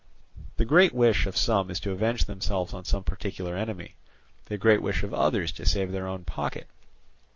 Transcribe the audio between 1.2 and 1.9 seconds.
of some is